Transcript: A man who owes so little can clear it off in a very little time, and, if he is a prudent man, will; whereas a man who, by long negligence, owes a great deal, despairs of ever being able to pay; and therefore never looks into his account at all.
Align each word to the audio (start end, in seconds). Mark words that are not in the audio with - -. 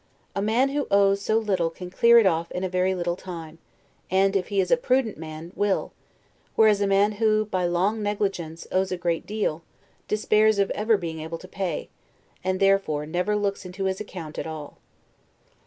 A 0.35 0.41
man 0.41 0.69
who 0.69 0.87
owes 0.89 1.21
so 1.21 1.37
little 1.37 1.69
can 1.69 1.91
clear 1.91 2.17
it 2.17 2.25
off 2.25 2.49
in 2.53 2.63
a 2.63 2.69
very 2.69 2.95
little 2.95 3.15
time, 3.15 3.59
and, 4.09 4.35
if 4.35 4.47
he 4.47 4.59
is 4.59 4.71
a 4.71 4.75
prudent 4.75 5.15
man, 5.15 5.51
will; 5.53 5.91
whereas 6.55 6.81
a 6.81 6.87
man 6.87 7.11
who, 7.11 7.45
by 7.45 7.67
long 7.67 8.01
negligence, 8.01 8.65
owes 8.71 8.91
a 8.91 8.97
great 8.97 9.27
deal, 9.27 9.61
despairs 10.07 10.57
of 10.57 10.71
ever 10.71 10.97
being 10.97 11.19
able 11.19 11.37
to 11.37 11.47
pay; 11.47 11.87
and 12.43 12.59
therefore 12.59 13.05
never 13.05 13.35
looks 13.35 13.63
into 13.63 13.83
his 13.85 13.99
account 14.01 14.39
at 14.39 14.47
all. 14.47 14.79